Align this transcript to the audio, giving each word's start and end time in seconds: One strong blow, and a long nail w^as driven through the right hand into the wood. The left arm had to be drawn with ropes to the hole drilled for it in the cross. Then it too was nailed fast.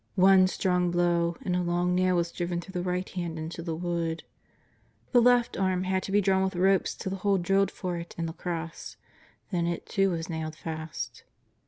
One 0.15 0.47
strong 0.47 0.89
blow, 0.89 1.37
and 1.43 1.55
a 1.55 1.61
long 1.61 1.93
nail 1.93 2.17
w^as 2.17 2.33
driven 2.35 2.59
through 2.59 2.71
the 2.73 2.81
right 2.81 3.07
hand 3.09 3.37
into 3.37 3.61
the 3.61 3.75
wood. 3.75 4.23
The 5.11 5.21
left 5.21 5.55
arm 5.57 5.83
had 5.83 6.01
to 6.01 6.11
be 6.11 6.21
drawn 6.21 6.41
with 6.43 6.55
ropes 6.55 6.95
to 6.95 7.09
the 7.11 7.17
hole 7.17 7.37
drilled 7.37 7.69
for 7.69 7.97
it 7.97 8.15
in 8.17 8.25
the 8.25 8.33
cross. 8.33 8.97
Then 9.51 9.67
it 9.67 9.85
too 9.85 10.09
was 10.09 10.27
nailed 10.27 10.55
fast. 10.55 11.23